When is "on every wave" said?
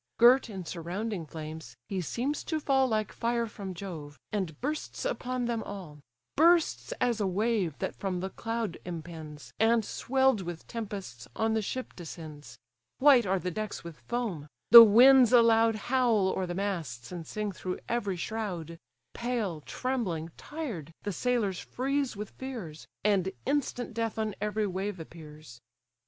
24.17-24.99